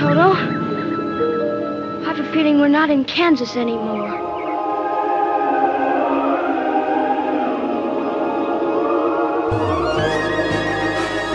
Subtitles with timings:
[0.00, 0.32] Toto.
[0.32, 4.08] I have a feeling we're not in Kansas anymore.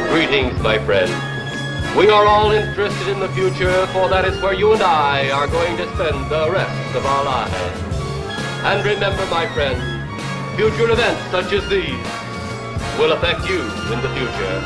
[0.10, 1.12] Greetings, my friend.
[1.96, 5.46] We are all interested in the future, for that is where you and I are
[5.46, 7.54] going to spend the rest of our lives.
[8.66, 9.78] And remember, my friend,
[10.58, 12.04] future events such as these
[12.97, 13.62] will affect you
[13.94, 14.58] in the future.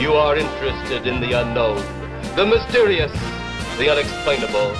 [0.00, 1.82] You are interested in the unknown,
[2.36, 3.10] the mysterious,
[3.78, 4.72] the unexplainable.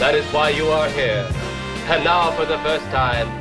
[0.00, 1.30] That is why you are here.
[1.86, 3.37] And now, for the first time,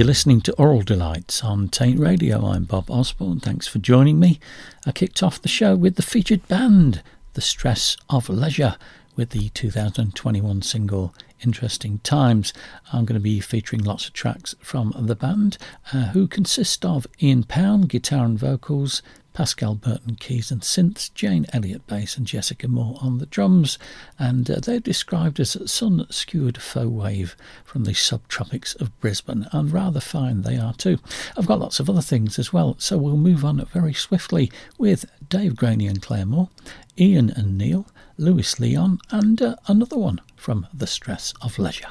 [0.00, 2.46] you're listening to Oral Delights on Taint Radio.
[2.46, 4.40] I'm Bob Osborne, thanks for joining me.
[4.86, 7.02] I kicked off the show with the featured band,
[7.34, 8.76] The Stress of Leisure,
[9.14, 11.14] with the 2021 single
[11.44, 12.54] Interesting Times.
[12.94, 15.58] I'm going to be featuring lots of tracks from the band,
[15.92, 19.02] uh, who consist of Ian Pound, guitar and vocals,
[19.40, 23.78] Pascal Burton keys and synths, Jane Elliott bass, and Jessica Moore on the drums.
[24.18, 29.72] And uh, they're described as sun skewered faux wave from the subtropics of Brisbane, and
[29.72, 30.98] rather fine they are too.
[31.38, 35.06] I've got lots of other things as well, so we'll move on very swiftly with
[35.26, 36.50] Dave Graney and Clare Moore,
[36.98, 37.86] Ian and Neil,
[38.18, 41.88] Louis Leon, and uh, another one from The Stress of Leisure.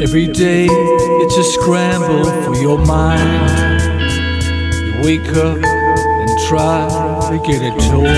[0.00, 3.82] Every day it's a scramble for your mind.
[4.72, 6.88] You wake up and try
[7.30, 8.08] to get it on.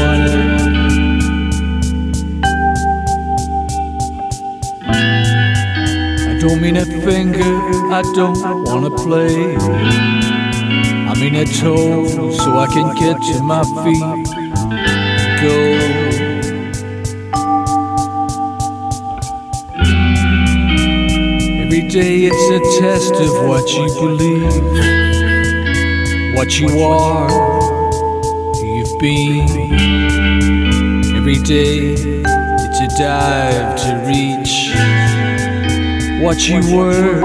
[6.29, 9.56] I don't mean a finger, I don't wanna play.
[9.56, 14.31] I mean a toe so I can get to my feet.
[15.41, 16.00] Go
[21.91, 24.63] day it's a test of what you believe,
[26.37, 27.29] what you are,
[28.63, 29.49] you've been.
[31.17, 34.73] Every day it's a dive to reach
[36.23, 37.25] what you were,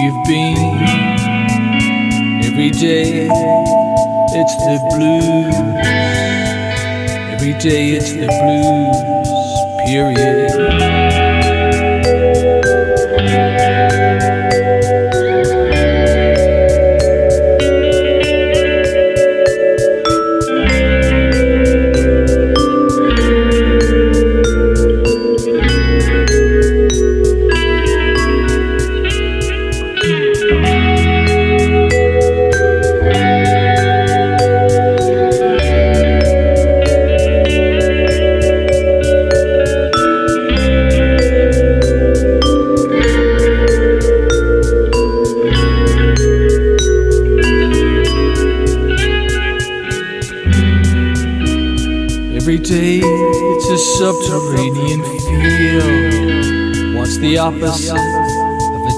[0.00, 0.78] you've been.
[2.42, 3.28] Every day
[4.32, 5.54] it's the blues.
[7.34, 8.98] Every day it's the blues,
[9.86, 10.93] period.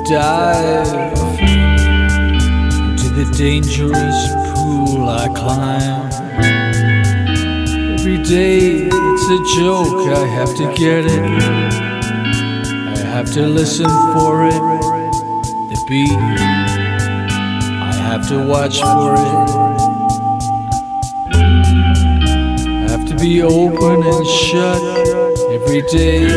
[0.09, 0.87] Dive?
[2.91, 6.11] Into the dangerous pool I climb.
[7.95, 11.21] Every day it's a joke, I have to get it.
[12.95, 14.61] I have to listen for it.
[15.71, 19.57] The beat, I have to watch for it.
[21.35, 24.81] I have to be open and shut
[25.51, 26.29] every day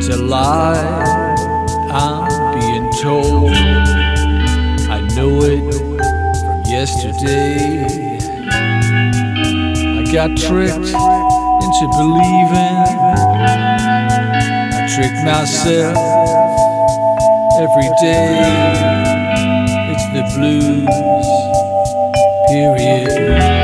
[0.00, 1.23] to lie.
[3.04, 3.50] Told
[4.88, 7.84] I know it from yesterday.
[9.98, 10.88] I got tricked
[11.64, 12.76] into believing.
[14.72, 15.98] I tricked myself
[17.60, 18.40] every day.
[19.92, 20.88] It's the blues,
[22.48, 23.63] period.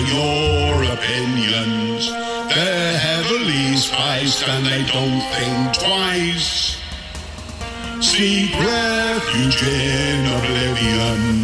[0.00, 2.10] are your opinions.
[2.10, 6.78] They're heavily spiced and they don't think twice.
[8.00, 11.39] Seek refuge in oblivion.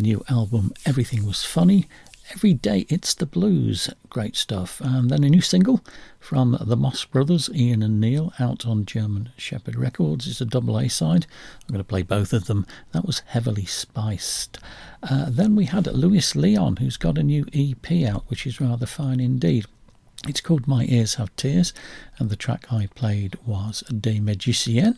[0.00, 1.86] The new album Everything Was Funny.
[2.30, 3.90] Every Day It's the Blues.
[4.08, 4.80] Great stuff.
[4.80, 5.84] And then a new single
[6.18, 10.26] from the Moss Brothers, Ian and Neil, out on German Shepherd Records.
[10.26, 11.26] It's a double A side.
[11.60, 12.66] I'm going to play both of them.
[12.92, 14.58] That was heavily spiced.
[15.02, 18.86] Uh, then we had Louis Leon, who's got a new EP out, which is rather
[18.86, 19.66] fine indeed.
[20.26, 21.74] It's called My Ears Have Tears,
[22.18, 24.96] and the track I played was Des Magiciens.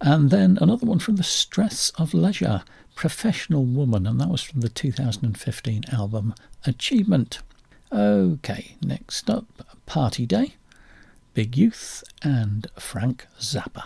[0.00, 4.60] And then another one from the Stress of Leisure, Professional Woman, and that was from
[4.60, 6.34] the 2015 album
[6.66, 7.40] Achievement.
[7.90, 9.46] Okay, next up
[9.86, 10.54] Party Day,
[11.34, 13.84] Big Youth, and Frank Zappa.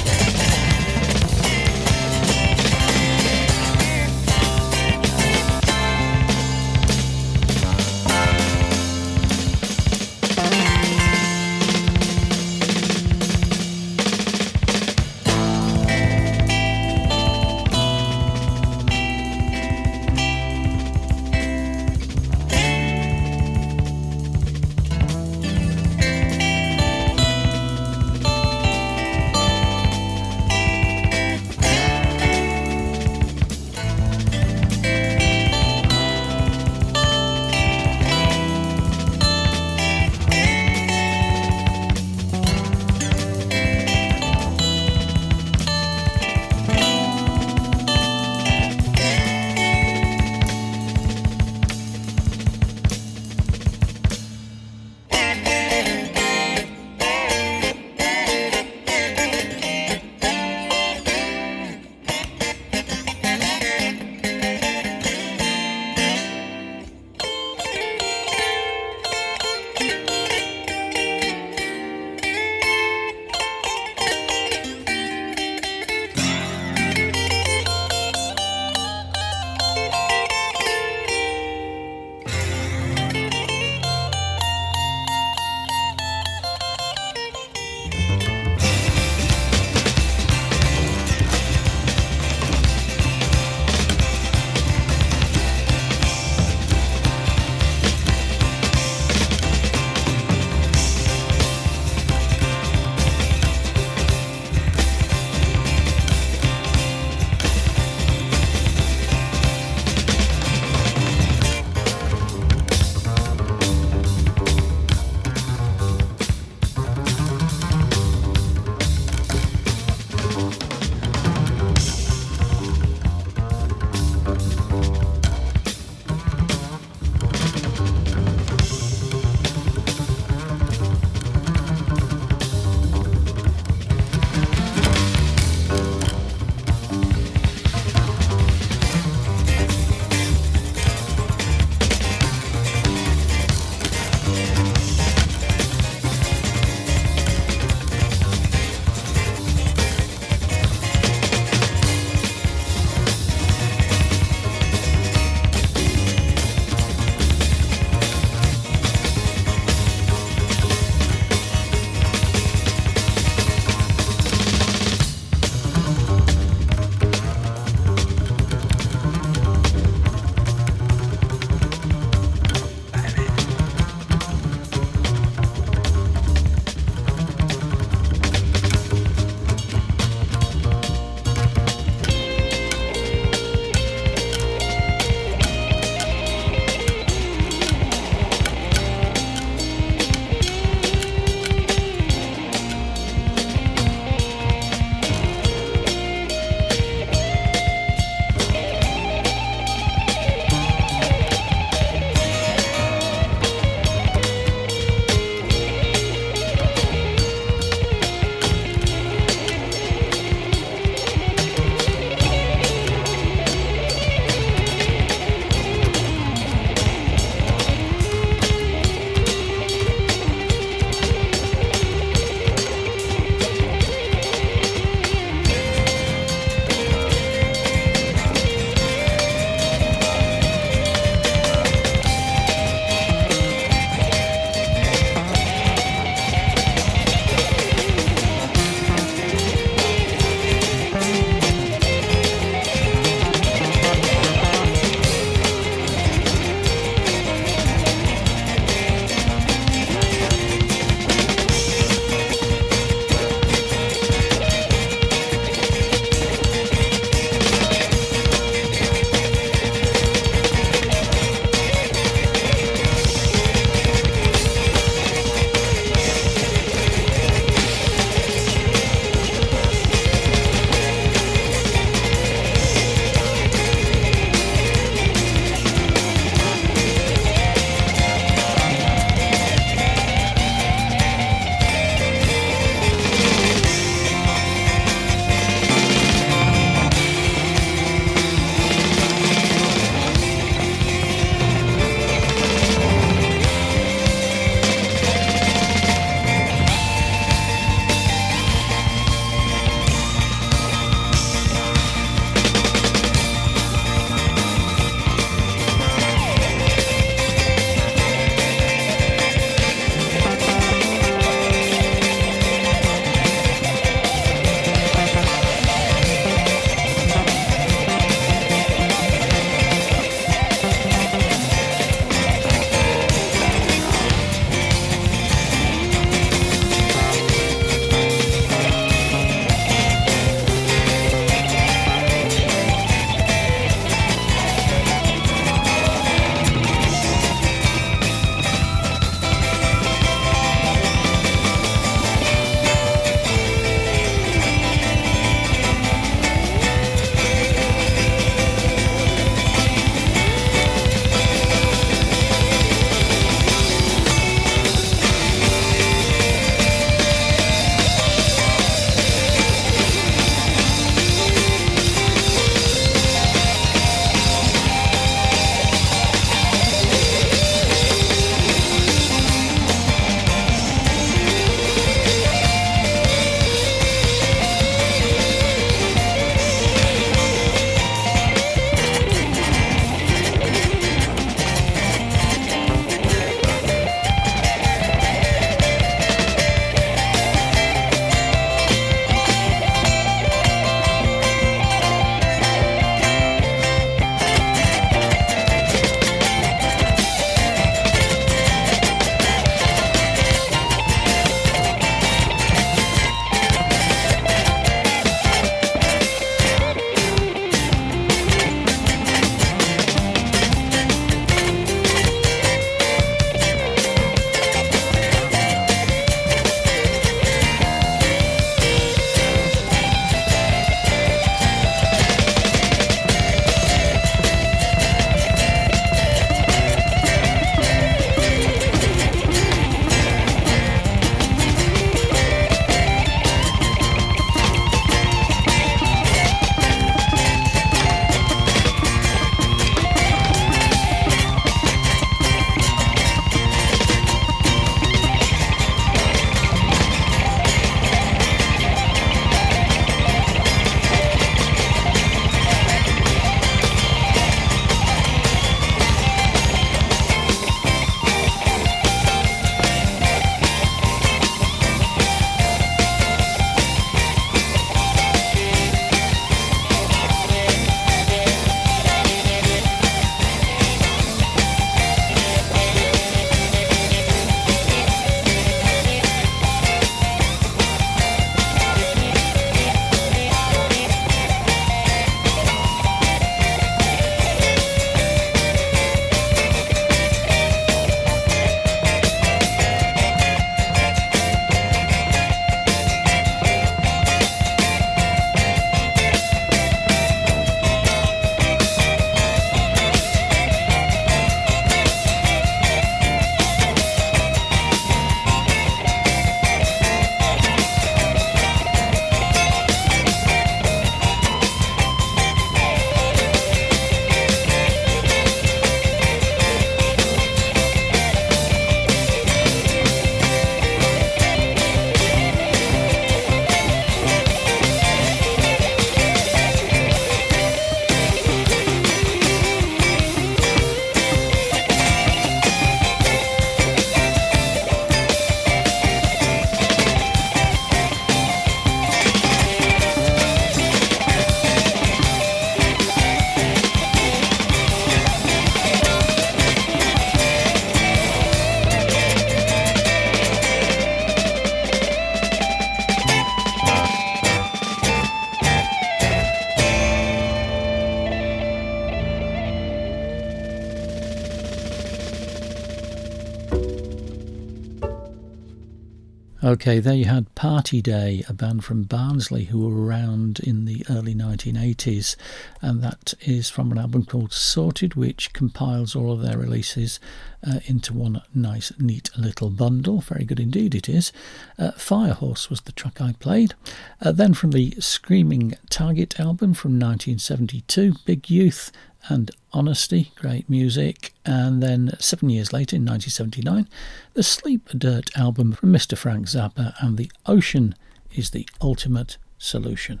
[566.44, 570.84] Okay, there you had Party Day, a band from Barnsley who were around in the
[570.90, 572.16] early 1980s,
[572.60, 576.98] and that is from an album called Sorted, which compiles all of their releases
[577.46, 580.00] uh, into one nice, neat little bundle.
[580.00, 581.12] Very good indeed, it is.
[581.60, 583.54] Uh, Firehorse was the track I played.
[584.00, 588.72] Uh, then from the Screaming Target album from 1972, Big Youth
[589.08, 591.12] and Honesty, great music.
[591.24, 593.68] And then seven years later, in 1979,
[594.14, 595.96] the Sleep Dirt album from Mr.
[595.96, 597.74] Frank Zappa, and The Ocean
[598.14, 600.00] is the ultimate solution.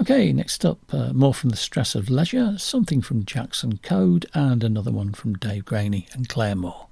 [0.00, 4.62] Okay, next up, uh, more from the stress of leisure, something from Jackson Code, and
[4.62, 6.87] another one from Dave Graney and Clare Moore.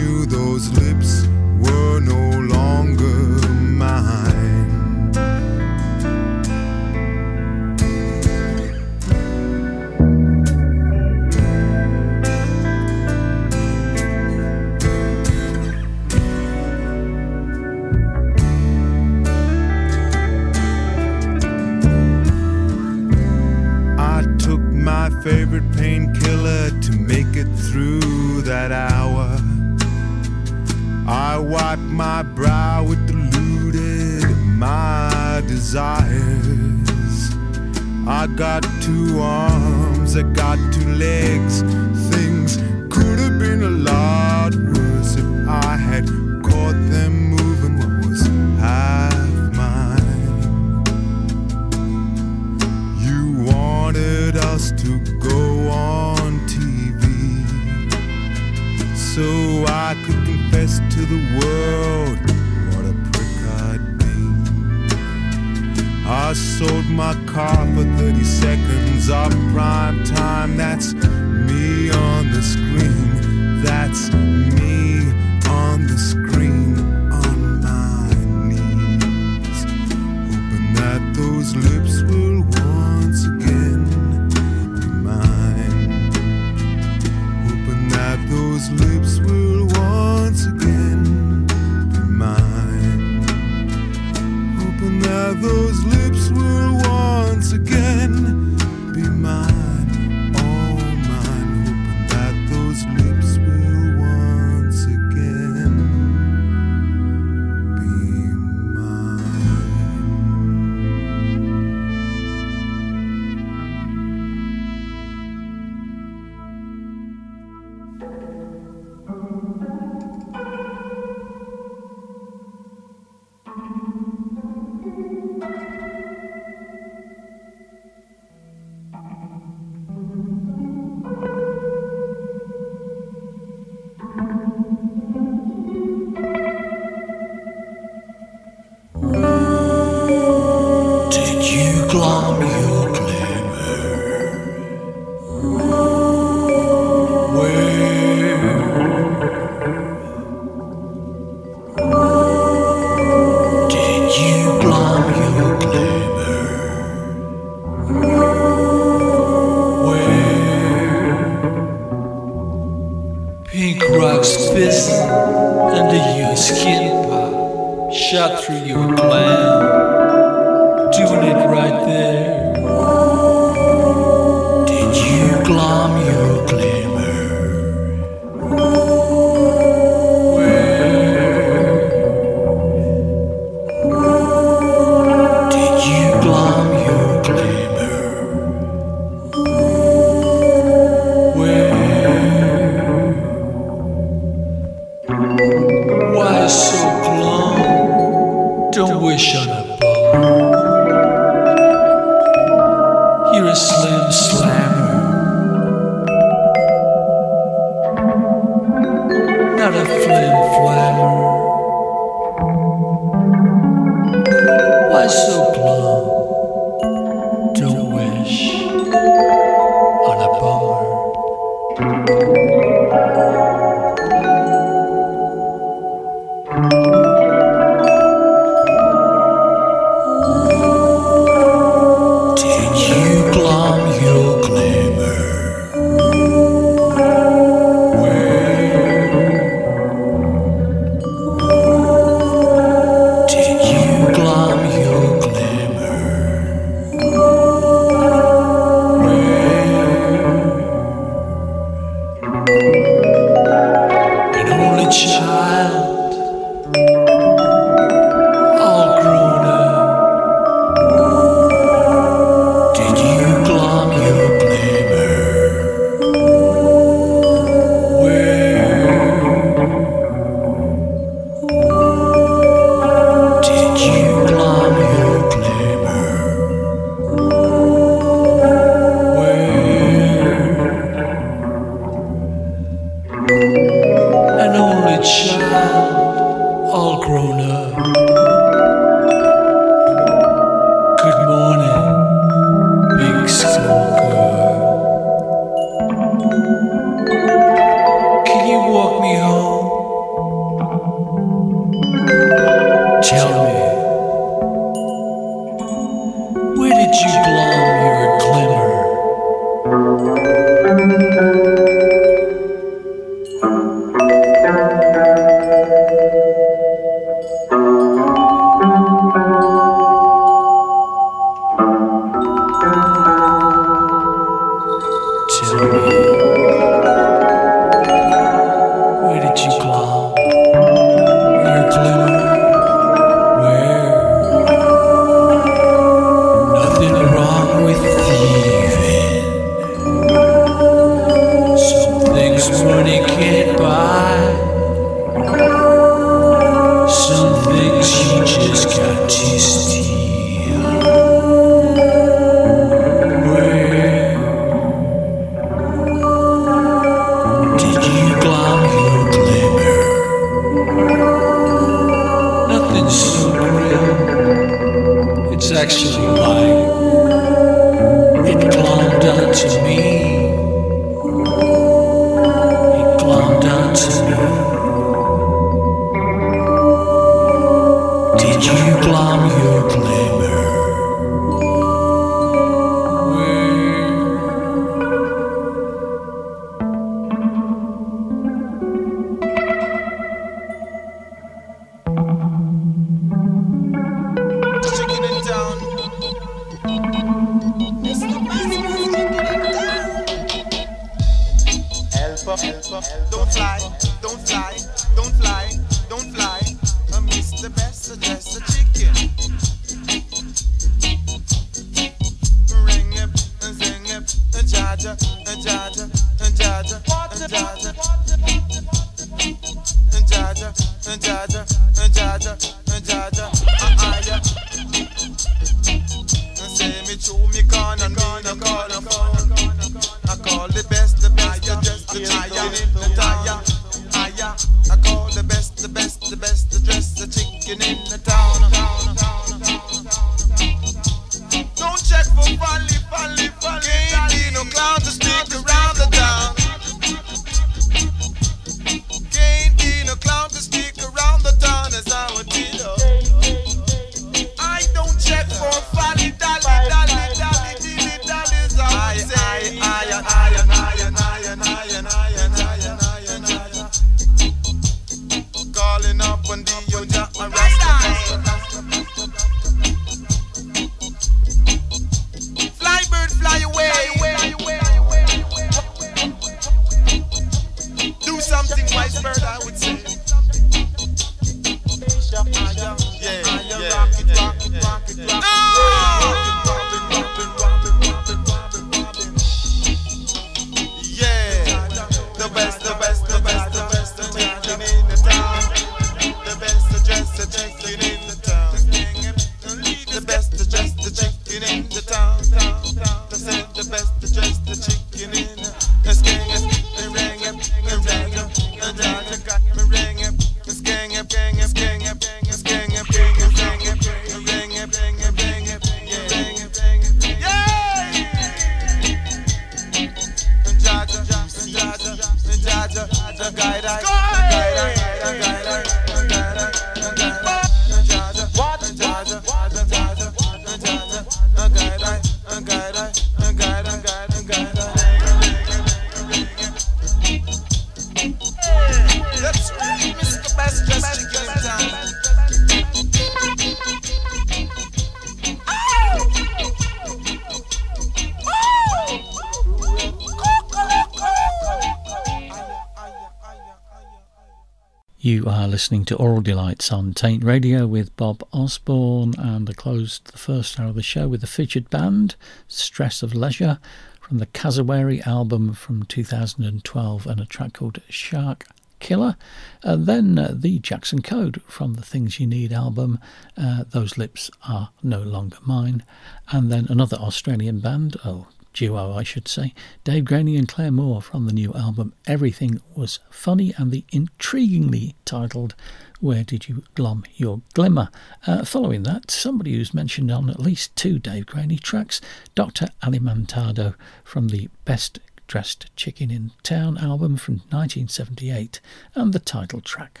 [555.10, 560.04] You are listening to Oral Delights on Taint Radio with Bob Osborne, and I closed
[560.12, 562.14] the first hour of the show with the featured band,
[562.46, 563.58] Stress of Leisure,
[564.00, 568.46] from the Cassowary album from 2012, and a track called Shark
[568.78, 569.16] Killer.
[569.64, 573.00] And then uh, the Jackson Code from the Things You Need album,
[573.36, 575.82] uh, Those Lips Are No Longer Mine.
[576.30, 581.00] And then another Australian band, oh, duo, I should say, Dave Graney and Clare Moore
[581.02, 585.54] from the new album Everything Was Funny and the intriguingly titled
[586.00, 587.90] Where Did You Glom Your Glimmer?
[588.26, 592.00] Uh, following that, somebody who's mentioned on at least two Dave Graney tracks,
[592.34, 592.68] Dr.
[592.82, 593.74] Alimantado
[594.04, 598.60] from the Best Dressed Chicken in Town album from 1978
[598.94, 600.00] and the title track.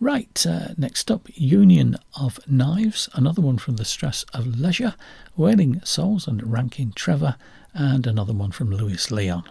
[0.00, 4.94] Right, uh, next up Union of Knives, another one from The Stress of Leisure,
[5.36, 7.36] Wailing Souls and Ranking Trevor,
[7.72, 9.44] and another one from Louis Leon.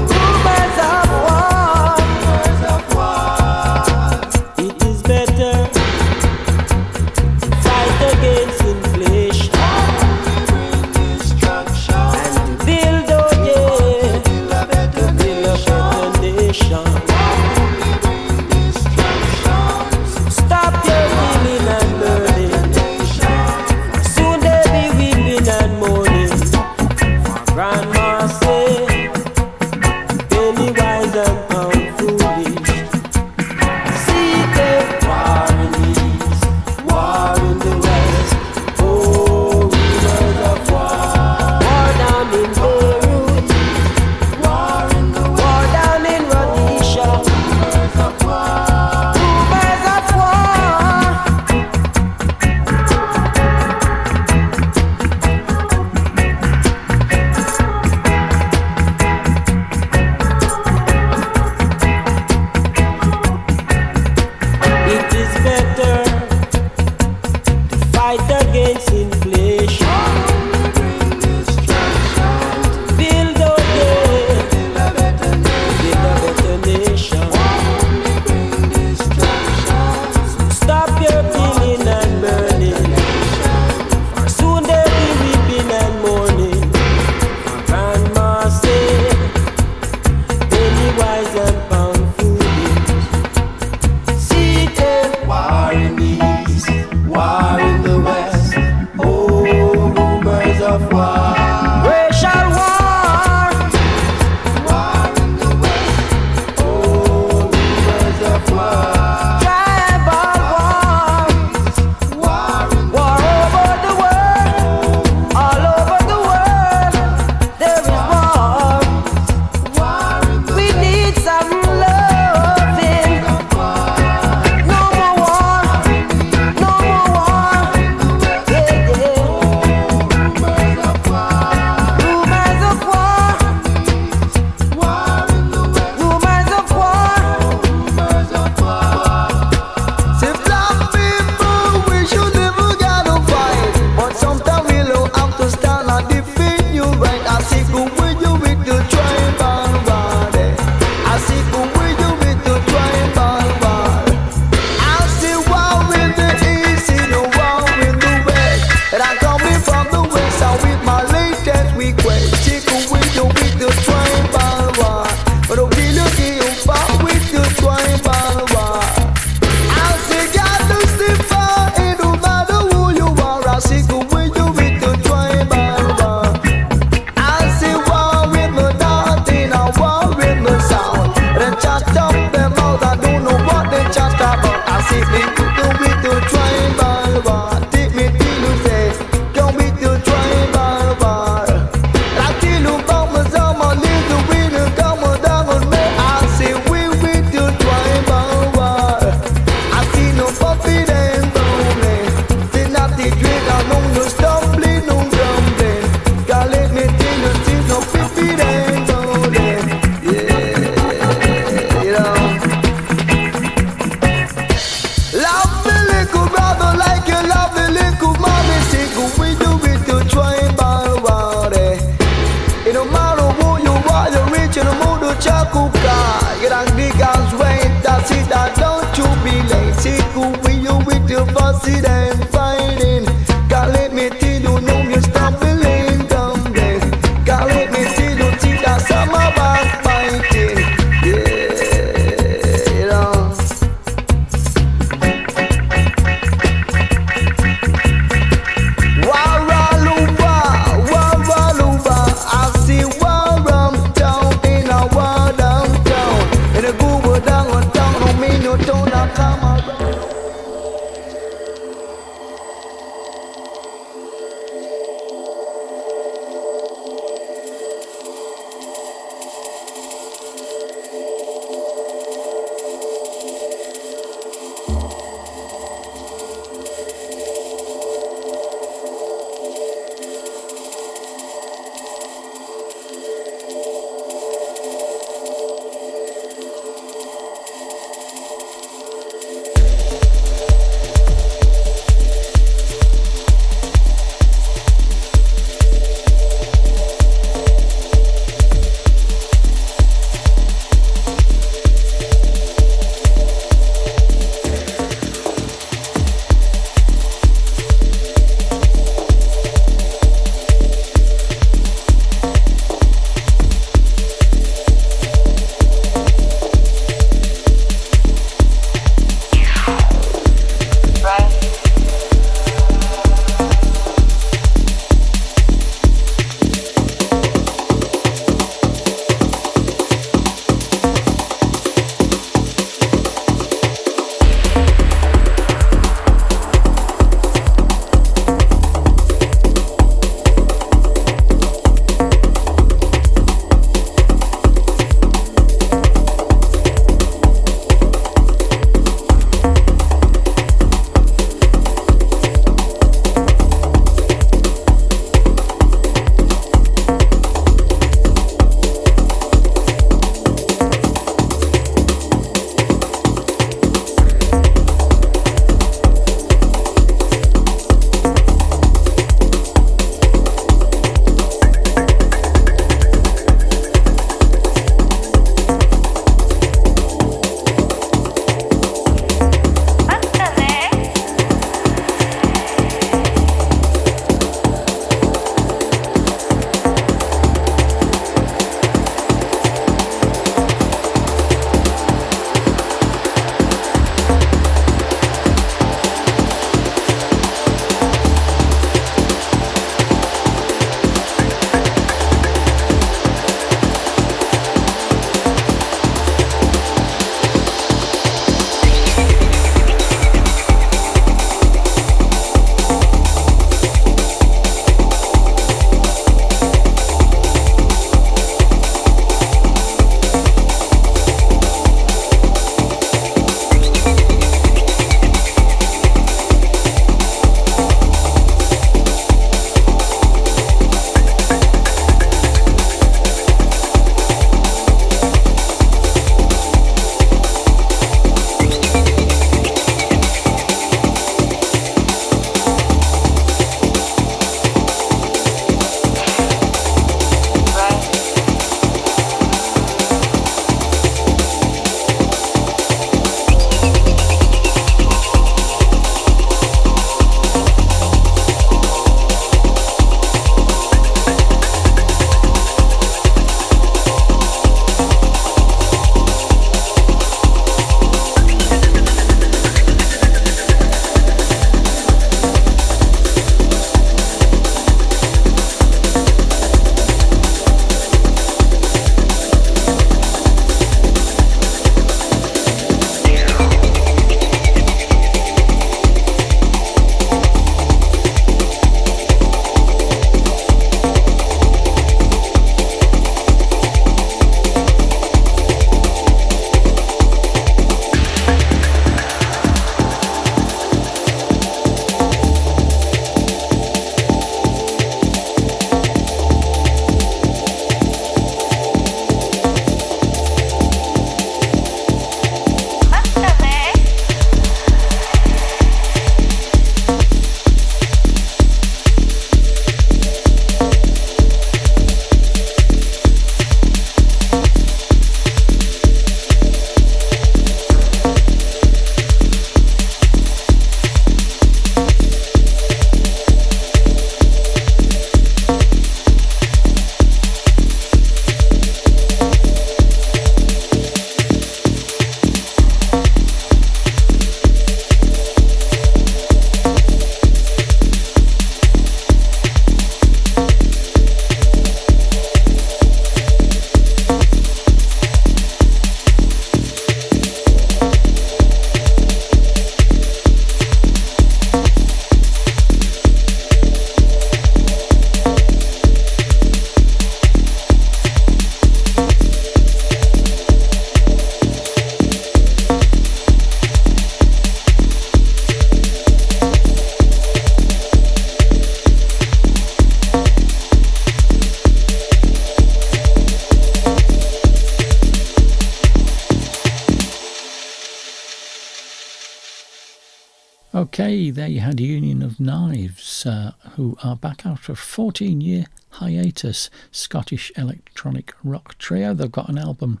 [594.02, 596.70] Are back after a 14 year hiatus.
[596.90, 599.14] Scottish electronic rock trio.
[599.14, 600.00] They've got an album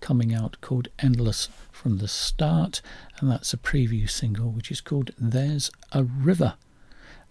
[0.00, 2.80] coming out called Endless from the Start,
[3.18, 6.54] and that's a preview single which is called There's a River.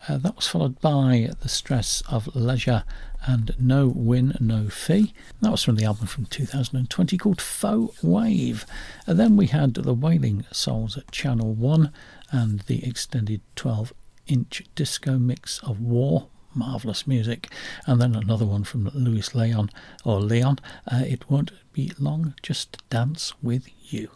[0.07, 2.83] Uh, that was followed by The Stress of Leisure
[3.25, 5.13] and No Win, No Fee.
[5.41, 8.65] That was from the album from 2020 called Faux Wave.
[9.05, 11.91] And then we had The Wailing Souls at Channel 1
[12.31, 13.93] and the extended 12
[14.31, 16.27] inch disco mix of War.
[16.53, 17.49] Marvellous music.
[17.85, 19.69] And then another one from Louis Leon,
[20.03, 20.59] or Leon.
[20.85, 24.09] Uh, it won't be long, just dance with you.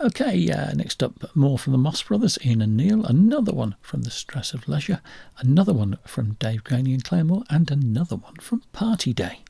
[0.00, 4.02] Okay, uh, next up, more from the Moss Brothers, Ian and Neil, another one from
[4.02, 5.00] The Stress of Leisure,
[5.38, 9.40] another one from Dave Graney and Clare Moore, and another one from Party Day.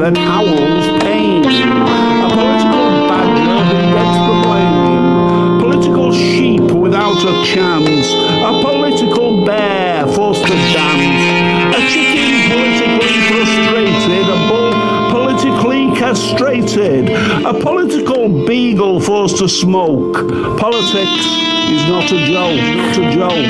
[0.00, 1.44] That howls pain.
[1.44, 5.60] A political badger who gets the blame.
[5.60, 8.08] Political sheep without a chance.
[8.50, 14.72] A political bear forced to dance, a chicken politically frustrated, a bull
[15.10, 17.10] politically castrated,
[17.44, 20.14] a political beagle forced to smoke.
[20.58, 21.26] Politics
[21.68, 23.46] is not a joke, not a joke.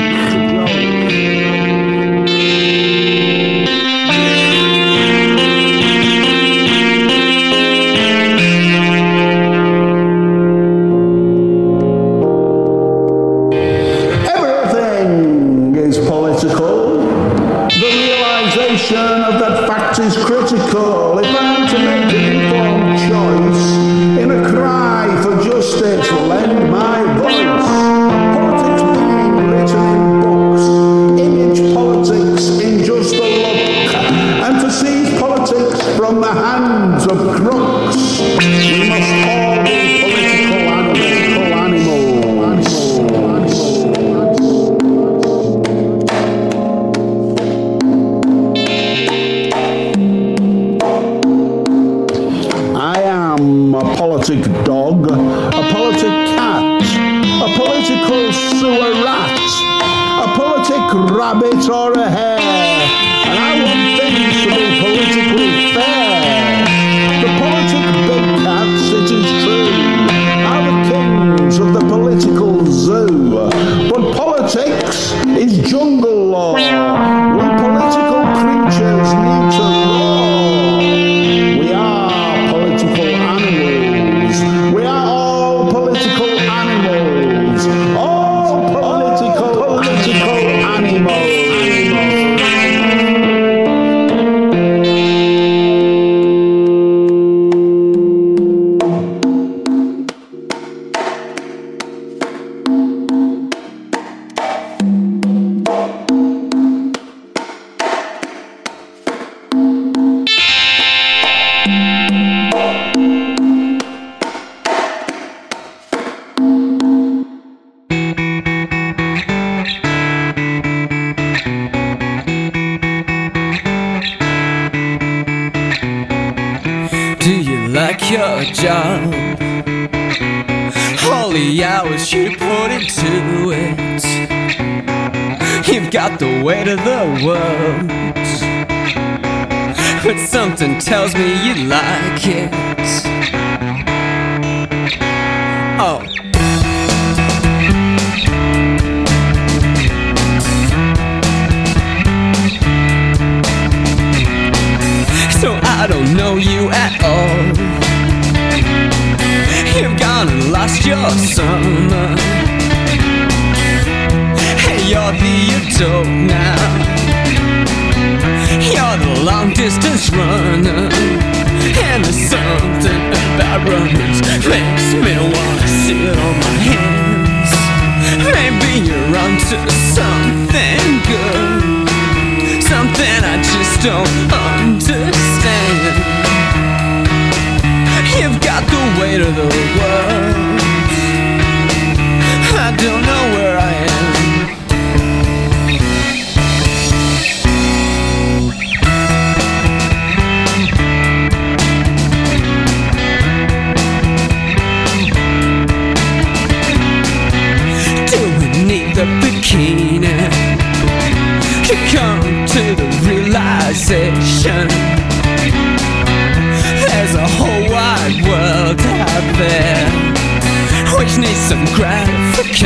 [0.51, 1.80] Not a joke.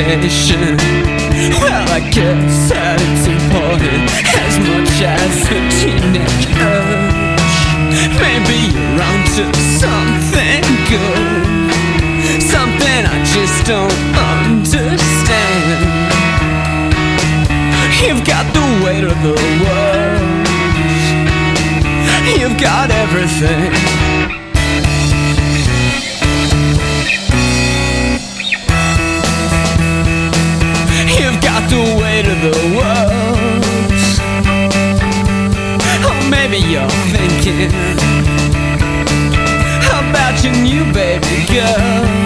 [0.05, 0.77] definition.
[1.61, 4.05] Well, I guess that it's important
[4.37, 7.57] as much as a teenage urge.
[8.21, 9.49] Maybe you're onto
[9.81, 10.61] something
[10.93, 11.73] good,
[12.37, 13.97] something I just don't
[14.37, 15.81] understand.
[18.05, 19.33] You've got the weight of the
[19.65, 20.45] world,
[22.37, 24.44] you've got everything.
[37.45, 37.69] thinking
[39.91, 42.24] about your new baby girl.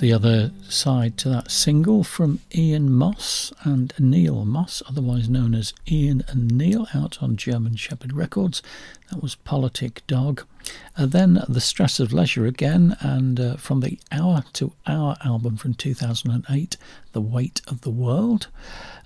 [0.00, 5.72] The other side to that single from Ian Moss and Neil Moss, otherwise known as
[5.90, 8.62] Ian and Neil, out on German Shepherd Records.
[9.10, 10.44] That was Politic Dog.
[10.98, 15.56] Uh, then The Stress of Leisure again, and uh, from the Hour to Hour album
[15.56, 16.76] from 2008,
[17.12, 18.48] The Weight of the World.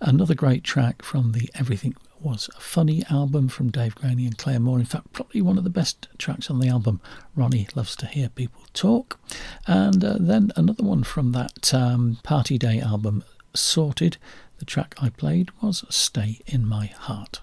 [0.01, 4.61] Another great track from the Everything was a funny album from Dave Graney and Clare
[4.61, 4.79] Moore.
[4.79, 7.01] In fact, probably one of the best tracks on the album.
[7.35, 9.19] Ronnie loves to hear people talk.
[9.67, 13.25] And uh, then another one from that um, Party Day album,
[13.55, 14.17] Sorted.
[14.59, 17.41] The track I played was Stay in My Heart.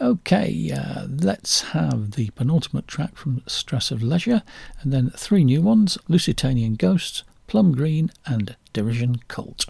[0.00, 4.42] Okay, uh, let's have the penultimate track from Stress of Leisure,
[4.80, 9.66] and then three new ones Lusitanian Ghosts, Plum Green, and Derision Cult.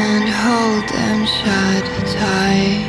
[0.00, 1.84] and hold them shut
[2.14, 2.86] tight.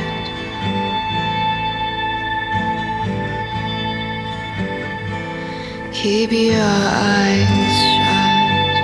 [5.92, 8.74] Keep your eyes shut.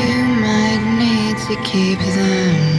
[0.00, 2.75] You might need to keep them.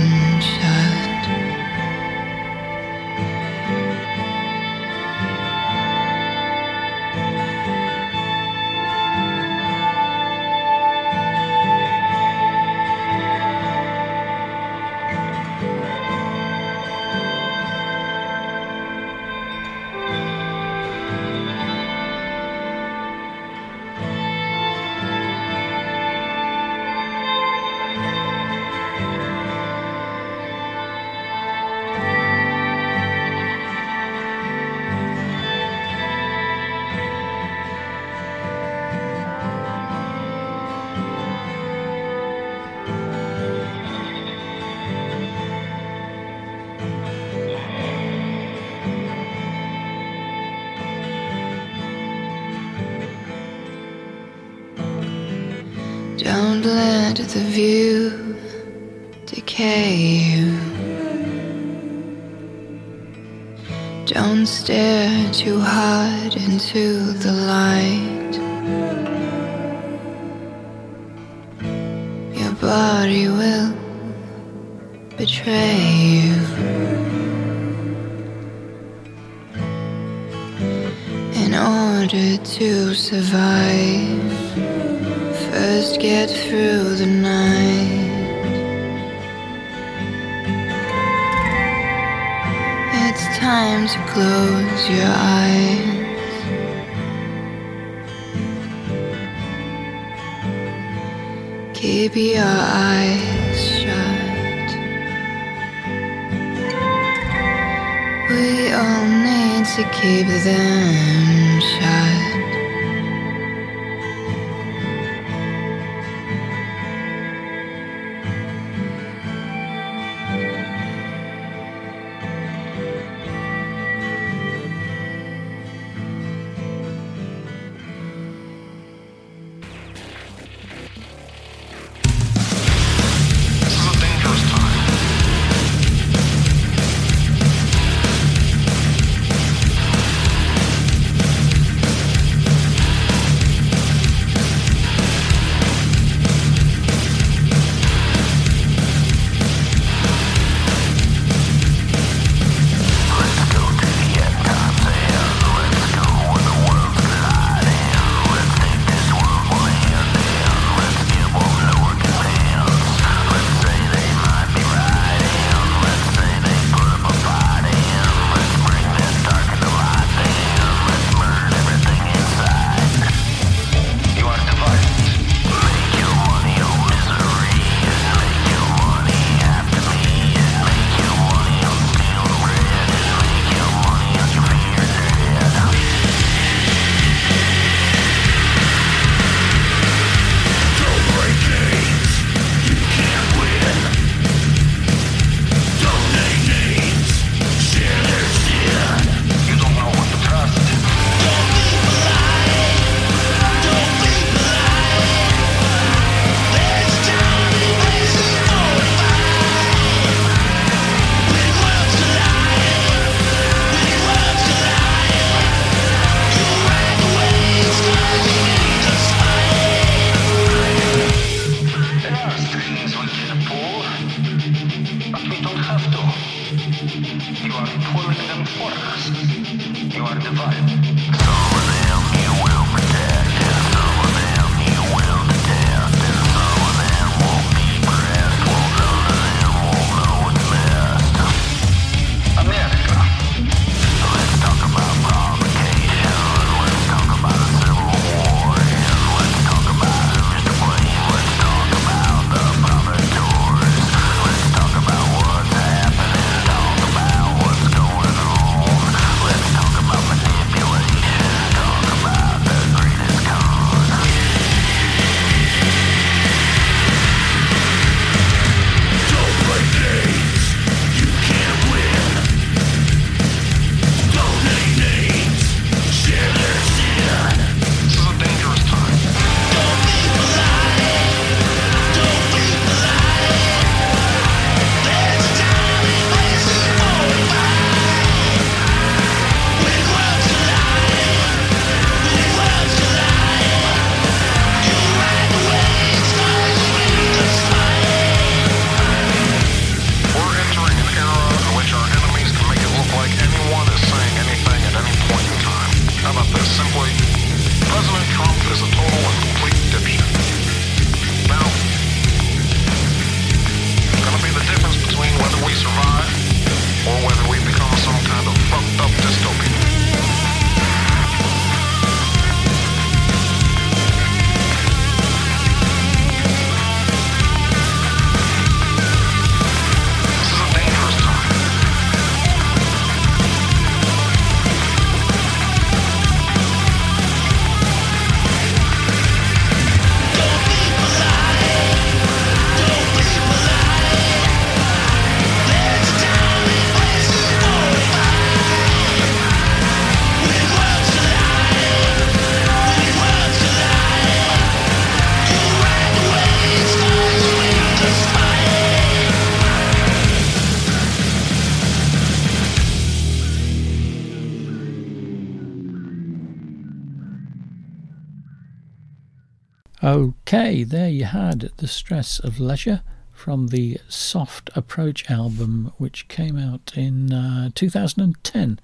[371.07, 372.81] Had The Stress of Leisure
[373.11, 378.59] from the Soft Approach album, which came out in uh, 2010.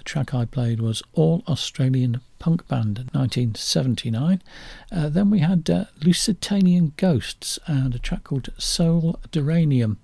[0.00, 4.42] The track I played was All Australian Punk Band 1979.
[4.90, 9.98] Uh, then we had uh, Lusitanian Ghosts and a track called Soul Duranium.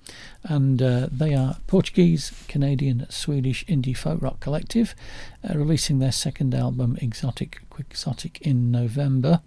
[0.44, 4.94] And uh, they are Portuguese, Canadian, Swedish indie folk rock collective,
[5.48, 9.40] uh, releasing their second album, Exotic Quixotic, in November.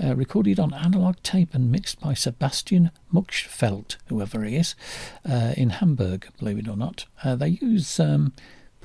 [0.00, 4.76] Uh, recorded on analog tape and mixed by Sebastian Muckfelt, whoever he is,
[5.28, 7.06] uh, in Hamburg, believe it or not.
[7.24, 7.98] they use.
[7.98, 8.32] Um,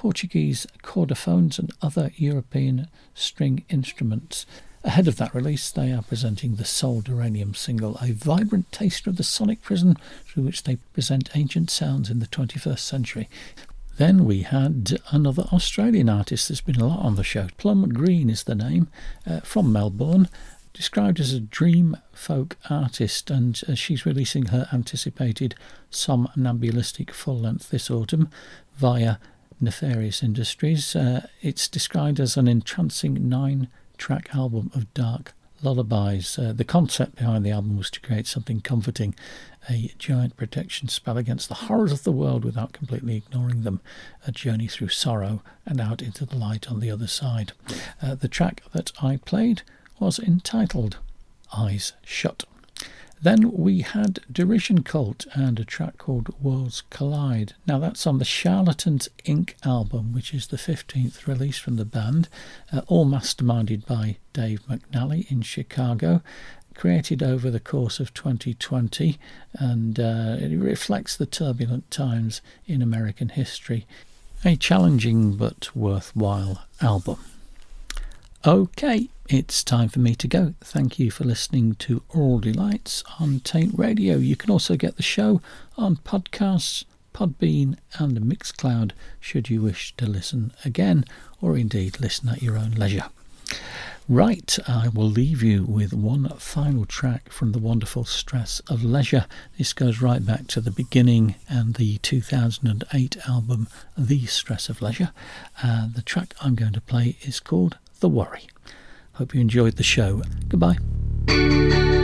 [0.04, 4.46] Portuguese chordophones and other European string instruments.
[4.84, 9.16] Ahead of that release, they are presenting the Soul Duranium single, a vibrant taster of
[9.16, 13.30] the sonic prison through which they present ancient sounds in the 21st century.
[13.96, 16.50] Then we had another Australian artist.
[16.50, 17.48] There's been a lot on the show.
[17.58, 18.90] Plum Green is the name,
[19.26, 20.28] uh, from Melbourne,
[20.74, 25.56] described as a dream folk artist, and uh, she's releasing her anticipated
[25.90, 28.28] somnambulistic full length this autumn
[28.76, 29.18] via
[29.60, 30.96] Nefarious Industries.
[30.96, 36.38] Uh, it's described as an entrancing nine track album of dark lullabies.
[36.38, 39.16] Uh, the concept behind the album was to create something comforting,
[39.70, 43.80] a giant protection spell against the horrors of the world without completely ignoring them,
[44.28, 47.54] a journey through sorrow and out into the light on the other side.
[48.02, 49.62] Uh, the track that I played
[50.00, 50.98] was entitled
[51.56, 52.44] Eyes Shut.
[53.24, 57.54] Then we had Derision Cult and a track called Worlds Collide.
[57.66, 59.54] Now that's on the Charlatans Inc.
[59.66, 62.28] album, which is the 15th release from the band,
[62.74, 66.22] uh, all masterminded by Dave McNally in Chicago.
[66.76, 69.18] Created over the course of 2020,
[69.54, 73.86] and uh, it reflects the turbulent times in American history.
[74.44, 77.20] A challenging but worthwhile album.
[78.46, 80.54] Okay, it's time for me to go.
[80.62, 84.18] Thank you for listening to Aural Delights on Taint Radio.
[84.18, 85.42] You can also get the show
[85.78, 86.84] on podcasts,
[87.14, 91.06] Podbean, and Mixcloud should you wish to listen again
[91.42, 93.06] or indeed listen at your own leisure.
[94.10, 99.26] Right, I will leave you with one final track from the wonderful Stress of Leisure.
[99.58, 105.12] This goes right back to the beginning and the 2008 album The Stress of Leisure.
[105.64, 108.48] Uh, the track I'm going to play is called The Worry.
[109.14, 110.22] Hope you enjoyed the show.
[110.50, 112.03] Goodbye.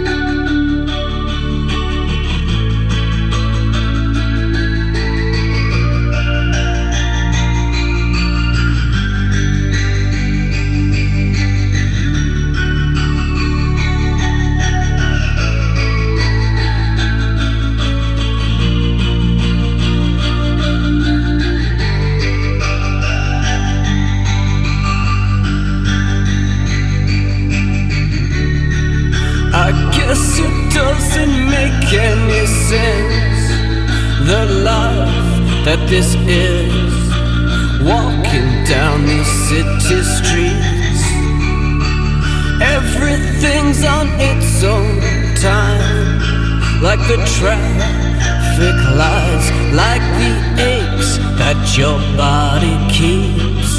[47.39, 50.33] Traffic lights, like the
[50.75, 53.73] aches that your body keeps.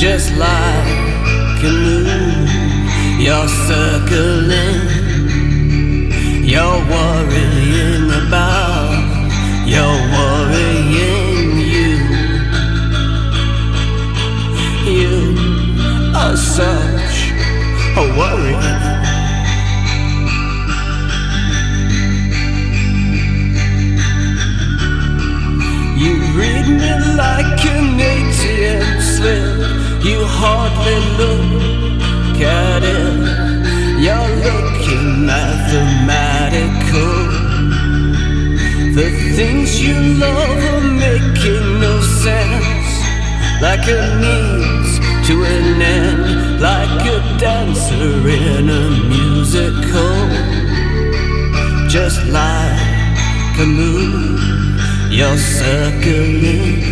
[0.00, 2.46] Just like a moon,
[3.18, 4.82] you're circling,
[6.44, 8.94] you're worrying about
[9.66, 11.96] you're worrying you.
[14.84, 15.36] You
[16.14, 17.30] are such
[17.96, 18.93] a worry.
[26.64, 30.04] Read me like an ATM slip.
[30.04, 33.24] You hardly look at it.
[34.00, 36.64] You're looking mathematical.
[38.94, 42.90] The things you love are making no sense.
[43.60, 50.28] Like a means to an end, like a dancer in a musical.
[51.88, 54.73] Just like a moon,
[55.16, 56.82] you're circling,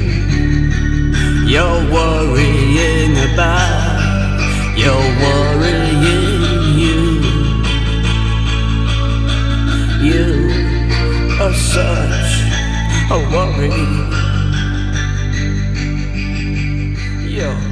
[1.44, 7.00] you're worrying about, you're worrying you.
[10.06, 10.28] You
[11.40, 12.32] are such
[13.10, 13.74] a worry.
[17.28, 17.71] You're